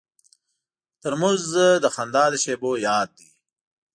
ترموز 1.01 1.43
د 1.83 1.85
خندا 1.95 2.23
د 2.31 2.35
شیبو 2.43 2.71
یاد 2.87 3.09
دی. 3.17 3.27